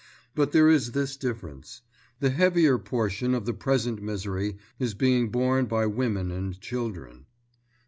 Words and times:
But 0.33 0.51
there 0.51 0.67
is 0.67 0.93
this 0.93 1.15
difference: 1.15 1.81
the 2.21 2.31
heavier 2.31 2.79
portion 2.79 3.35
of 3.35 3.45
the 3.45 3.53
present 3.53 4.01
misery 4.01 4.57
is 4.79 4.95
being 4.95 5.29
borne 5.29 5.67
by 5.67 5.85
women 5.85 6.31
and 6.31 6.59
children. 6.59 7.27